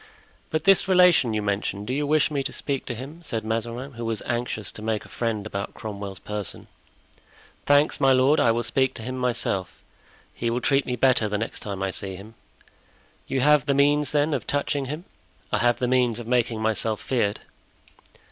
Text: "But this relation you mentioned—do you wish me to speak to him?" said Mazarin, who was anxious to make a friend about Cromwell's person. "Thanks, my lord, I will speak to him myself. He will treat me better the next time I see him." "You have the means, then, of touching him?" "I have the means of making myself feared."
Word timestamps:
"But 0.49 0.63
this 0.63 0.87
relation 0.87 1.35
you 1.35 1.43
mentioned—do 1.43 1.93
you 1.93 2.07
wish 2.07 2.31
me 2.31 2.41
to 2.41 2.51
speak 2.51 2.87
to 2.87 2.95
him?" 2.95 3.21
said 3.21 3.45
Mazarin, 3.45 3.91
who 3.91 4.03
was 4.05 4.23
anxious 4.25 4.71
to 4.71 4.81
make 4.81 5.05
a 5.05 5.09
friend 5.09 5.45
about 5.45 5.75
Cromwell's 5.75 6.17
person. 6.17 6.65
"Thanks, 7.67 7.99
my 8.01 8.11
lord, 8.11 8.39
I 8.39 8.49
will 8.49 8.63
speak 8.63 8.95
to 8.95 9.03
him 9.03 9.15
myself. 9.15 9.83
He 10.33 10.49
will 10.49 10.59
treat 10.59 10.87
me 10.87 10.95
better 10.95 11.29
the 11.29 11.37
next 11.37 11.59
time 11.59 11.83
I 11.83 11.91
see 11.91 12.15
him." 12.15 12.33
"You 13.27 13.41
have 13.41 13.67
the 13.67 13.75
means, 13.75 14.11
then, 14.11 14.33
of 14.33 14.47
touching 14.47 14.85
him?" 14.85 15.05
"I 15.51 15.59
have 15.59 15.77
the 15.77 15.87
means 15.87 16.17
of 16.17 16.25
making 16.25 16.63
myself 16.63 16.99
feared." 16.99 17.41